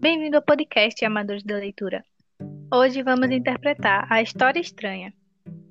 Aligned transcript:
Bem-vindo 0.00 0.36
ao 0.36 0.42
podcast 0.42 1.04
Amadores 1.04 1.42
da 1.42 1.56
Leitura. 1.56 2.04
Hoje 2.72 3.02
vamos 3.02 3.32
interpretar 3.32 4.06
A 4.08 4.22
História 4.22 4.60
Estranha, 4.60 5.12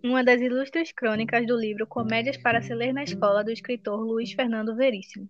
uma 0.03 0.21
das 0.21 0.41
ilustres 0.41 0.91
crônicas 0.91 1.47
do 1.47 1.55
livro 1.55 1.87
Comédias 1.87 2.35
para 2.35 2.61
se 2.61 2.75
ler 2.75 2.93
na 2.93 3.05
escola 3.05 3.41
do 3.41 3.51
escritor 3.51 4.01
Luiz 4.01 4.33
Fernando 4.33 4.75
Veríssimo. 4.75 5.29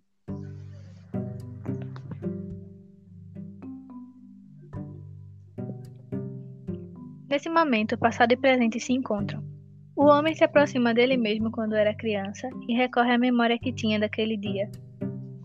Nesse 7.30 7.48
momento, 7.48 7.96
passado 7.96 8.32
e 8.32 8.36
presente 8.36 8.80
se 8.80 8.92
encontram. 8.92 9.44
O 9.94 10.06
homem 10.06 10.34
se 10.34 10.42
aproxima 10.42 10.92
dele 10.92 11.16
mesmo 11.16 11.52
quando 11.52 11.76
era 11.76 11.94
criança 11.94 12.50
e 12.68 12.74
recorre 12.74 13.12
à 13.12 13.18
memória 13.18 13.60
que 13.60 13.72
tinha 13.72 14.00
daquele 14.00 14.36
dia, 14.36 14.68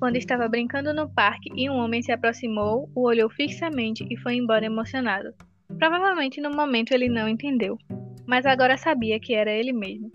quando 0.03 0.17
estava 0.17 0.49
brincando 0.49 0.93
no 0.93 1.07
parque 1.07 1.49
e 1.55 1.69
um 1.69 1.75
homem 1.75 2.01
se 2.01 2.11
aproximou, 2.11 2.91
o 2.93 3.07
olhou 3.07 3.29
fixamente 3.29 4.05
e 4.11 4.17
foi 4.17 4.35
embora 4.35 4.65
emocionado. 4.65 5.33
Provavelmente 5.79 6.41
no 6.41 6.49
momento 6.49 6.91
ele 6.91 7.07
não 7.07 7.25
entendeu, 7.25 7.77
mas 8.27 8.45
agora 8.45 8.75
sabia 8.75 9.17
que 9.17 9.33
era 9.33 9.49
ele 9.49 9.71
mesmo. 9.71 10.11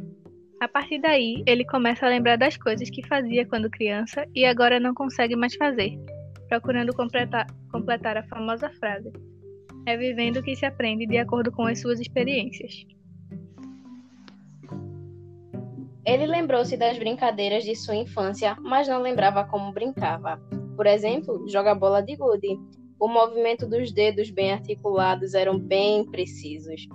A 0.61 0.69
partir 0.69 1.01
daí, 1.01 1.43
ele 1.47 1.65
começa 1.65 2.05
a 2.05 2.11
lembrar 2.11 2.37
das 2.37 2.55
coisas 2.55 2.91
que 2.91 3.07
fazia 3.07 3.47
quando 3.47 3.71
criança 3.71 4.27
e 4.35 4.45
agora 4.45 4.79
não 4.79 4.93
consegue 4.93 5.35
mais 5.35 5.55
fazer, 5.55 5.99
procurando 6.51 6.93
completar, 6.93 7.47
completar 7.73 8.19
a 8.19 8.29
famosa 8.29 8.69
frase: 8.69 9.11
É 9.87 9.97
vivendo 9.97 10.43
que 10.43 10.55
se 10.55 10.67
aprende 10.67 11.07
de 11.07 11.17
acordo 11.17 11.51
com 11.51 11.63
as 11.63 11.81
suas 11.81 11.99
experiências. 11.99 12.85
Ele 16.05 16.27
lembrou-se 16.27 16.77
das 16.77 16.99
brincadeiras 16.99 17.65
de 17.65 17.75
sua 17.77 17.95
infância, 17.95 18.57
mas 18.61 18.89
não 18.89 19.01
lembrava 19.01 19.45
como 19.45 19.73
brincava. 19.73 20.41
Por 20.77 20.87
exemplo, 20.87 21.49
jogar 21.49 21.75
bola 21.75 22.03
de 22.03 22.17
gude. 22.17 22.59
O 22.99 23.09
movimento 23.09 23.67
dos 23.67 23.93
dedos 23.93 24.31
bem 24.31 24.53
articulados 24.53 25.35
eram 25.35 25.59
bem 25.59 26.05
precisos. 26.11 26.87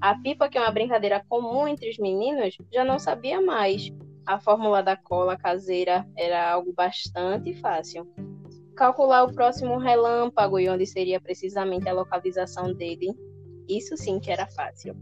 A 0.00 0.18
pipa, 0.18 0.48
que 0.48 0.58
é 0.58 0.60
uma 0.60 0.70
brincadeira 0.70 1.24
comum 1.28 1.68
entre 1.68 1.88
os 1.90 1.98
meninos, 1.98 2.56
já 2.72 2.84
não 2.84 2.98
sabia 2.98 3.40
mais. 3.40 3.92
A 4.26 4.38
fórmula 4.40 4.82
da 4.82 4.96
cola 4.96 5.36
caseira 5.36 6.06
era 6.16 6.50
algo 6.50 6.72
bastante 6.72 7.54
fácil. 7.54 8.08
Calcular 8.76 9.24
o 9.24 9.32
próximo 9.32 9.78
relâmpago 9.78 10.58
e 10.58 10.68
onde 10.68 10.86
seria 10.86 11.20
precisamente 11.20 11.88
a 11.88 11.92
localização 11.92 12.72
dele, 12.72 13.12
isso 13.68 13.96
sim 13.96 14.18
que 14.18 14.30
era 14.30 14.46
fácil. 14.46 14.96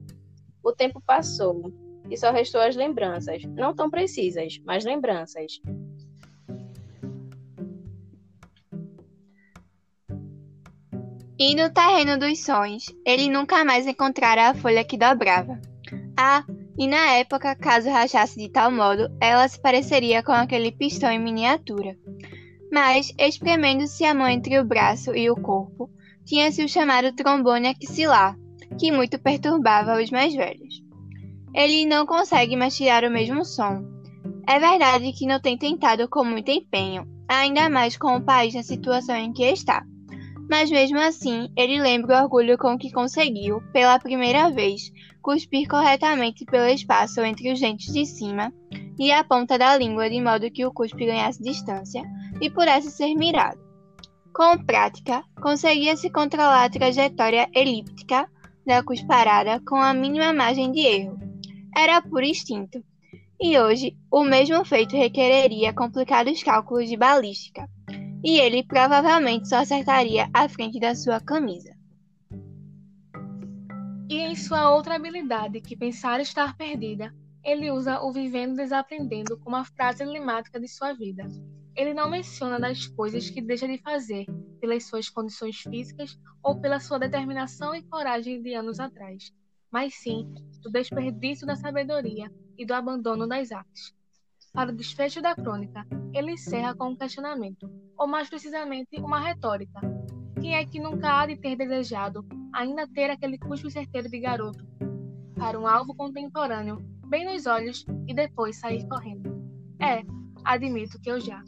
O 0.63 0.73
tempo 0.73 1.01
passou 1.07 1.73
e 2.11 2.17
só 2.17 2.33
restou 2.33 2.61
as 2.61 2.75
lembranças, 2.75 3.43
não 3.45 3.75
tão 3.75 3.89
precisas, 3.89 4.61
mas 4.65 4.85
lembranças. 4.85 5.61
E 11.39 11.55
no 11.55 11.73
terreno 11.73 12.19
dos 12.19 12.45
sonhos, 12.45 12.85
ele 13.07 13.31
nunca 13.31 13.65
mais 13.65 13.87
encontrara 13.87 14.51
a 14.51 14.55
folha 14.55 14.85
que 14.85 14.99
dobrava. 14.99 15.59
Ah, 16.15 16.45
e 16.77 16.87
na 16.87 17.13
época, 17.13 17.57
caso 17.57 17.89
rachasse 17.89 18.39
de 18.39 18.51
tal 18.51 18.71
modo, 18.71 19.09
ela 19.21 19.49
se 19.49 19.59
pareceria 19.59 20.23
com 20.23 20.33
aquele 20.33 20.71
pistão 20.71 21.11
em 21.11 21.19
miniatura. 21.19 21.97
Mas, 22.71 23.11
espremendo-se 23.19 24.05
a 24.05 24.13
mão 24.13 24.29
entre 24.29 24.59
o 24.59 24.65
braço 24.65 25.17
e 25.17 25.31
o 25.31 25.35
corpo, 25.35 25.91
tinha-se 26.27 26.63
o 26.63 26.69
chamado 26.69 27.15
trombone 27.15 27.69
axilar, 27.69 28.37
que 28.79 28.93
muito 28.93 29.19
perturbava 29.19 30.01
os 30.01 30.11
mais 30.11 30.35
velhos. 30.35 30.90
Ele 31.55 31.85
não 31.85 32.07
consegue 32.07 32.55
mais 32.57 32.77
tirar 32.77 33.05
o 33.05 33.11
mesmo 33.11 33.45
som. 33.45 33.85
É 34.47 34.59
verdade 34.59 35.13
que 35.13 35.27
não 35.27 35.41
tem 35.41 35.59
tentado 35.59 36.09
com 36.09 36.25
muito 36.25 36.51
empenho, 36.51 37.07
ainda 37.29 37.69
mais 37.69 37.97
com 37.97 38.17
o 38.17 38.21
país 38.21 38.55
na 38.55 38.63
situação 38.63 39.17
em 39.17 39.33
que 39.33 39.45
está. 39.45 39.85
Mas 40.49 40.71
mesmo 40.71 40.99
assim, 40.99 41.49
ele 41.57 41.81
lembra 41.81 42.19
o 42.19 42.23
orgulho 42.25 42.59
com 42.59 42.77
que 42.77 42.91
conseguiu, 42.91 43.61
pela 43.73 43.99
primeira 43.99 44.51
vez, 44.51 44.91
cuspir 45.23 45.69
corretamente 45.69 46.45
pelo 46.45 46.67
espaço 46.67 47.21
entre 47.21 47.53
os 47.53 47.61
dentes 47.61 47.93
de 47.93 48.07
cima 48.07 48.53
e 48.99 49.13
a 49.13 49.23
ponta 49.23 49.59
da 49.59 49.77
língua 49.77 50.11
de 50.11 50.21
modo 50.21 50.51
que 50.51 50.67
o 50.67 50.73
cuspe 50.73 51.07
ganhasse 51.07 51.43
distância 51.43 52.03
e 52.41 52.51
pudesse 52.51 52.91
ser 52.91 53.15
mirado. 53.15 53.59
Com 54.35 54.59
prática, 54.65 55.23
conseguia-se 55.41 56.11
controlar 56.11 56.65
a 56.65 56.71
trajetória 56.71 57.49
elíptica 57.55 58.29
da 58.67 58.83
cusparada 58.83 59.61
com 59.69 59.77
a 59.77 59.93
mínima 59.95 60.33
margem 60.33 60.71
de 60.73 60.81
erro 60.81 61.30
era 61.77 62.01
por 62.03 62.23
instinto, 62.23 62.83
e 63.41 63.59
hoje 63.59 63.97
o 64.11 64.23
mesmo 64.23 64.65
feito 64.65 64.97
requereria 64.97 65.73
complicados 65.73 66.43
cálculos 66.43 66.89
de 66.89 66.97
balística, 66.97 67.69
e 68.23 68.39
ele 68.39 68.63
provavelmente 68.63 69.49
só 69.49 69.57
acertaria 69.57 70.29
a 70.35 70.49
frente 70.49 70.79
da 70.79 70.95
sua 70.95 71.21
camisa. 71.21 71.75
E 74.11 74.19
em 74.19 74.35
sua 74.35 74.75
outra 74.75 74.97
habilidade, 74.97 75.61
que 75.61 75.77
pensar 75.77 76.21
estar 76.21 76.57
perdida, 76.57 77.15
ele 77.43 77.71
usa 77.71 78.01
o 78.03 78.13
vivendo 78.13 78.57
desaprendendo 78.57 79.39
como 79.39 79.57
a 79.57 79.65
frase 79.65 80.03
emblemática 80.03 80.61
de 80.61 80.69
sua 80.69 80.93
vida. 80.93 81.27
Ele 81.75 81.95
não 81.95 82.11
menciona 82.11 82.59
das 82.59 82.87
coisas 82.89 83.31
que 83.31 83.41
deixa 83.41 83.67
de 83.67 83.79
fazer 83.79 84.27
pelas 84.61 84.85
suas 84.85 85.09
condições 85.09 85.61
físicas 85.61 86.19
ou 86.43 86.61
pela 86.61 86.81
sua 86.81 86.99
determinação 86.99 87.75
e 87.75 87.83
coragem 87.83 88.43
de 88.43 88.53
anos 88.53 88.81
atrás, 88.81 89.33
mas 89.71 89.95
sim 89.95 90.33
do 90.63 90.71
desperdício 90.71 91.47
da 91.47 91.57
sabedoria 91.57 92.31
e 92.59 92.67
do 92.67 92.75
abandono 92.75 93.27
das 93.27 93.51
artes. 93.51 93.95
Para 94.53 94.71
o 94.71 94.77
desfecho 94.77 95.23
da 95.23 95.35
crônica, 95.35 95.87
ele 96.13 96.33
encerra 96.33 96.75
com 96.75 96.91
um 96.91 96.97
questionamento, 96.97 97.71
ou 97.97 98.07
mais 98.07 98.29
precisamente, 98.29 99.01
uma 99.01 99.21
retórica. 99.21 99.81
Quem 100.41 100.57
é 100.57 100.65
que 100.65 100.81
nunca 100.81 101.21
há 101.21 101.27
de 101.27 101.37
ter 101.37 101.57
desejado 101.57 102.27
ainda 102.53 102.87
ter 102.89 103.11
aquele 103.11 103.39
cuspe 103.39 103.71
certeiro 103.71 104.09
de 104.09 104.19
garoto 104.19 104.67
para 105.37 105.59
um 105.59 105.67
alvo 105.67 105.95
contemporâneo, 105.95 106.79
bem 107.07 107.25
nos 107.25 107.47
olhos, 107.47 107.85
e 108.07 108.15
depois 108.15 108.59
sair 108.59 108.87
correndo? 108.89 109.31
É, 109.81 110.03
admito 110.45 111.01
que 111.01 111.11
eu 111.11 111.21
já. 111.21 111.43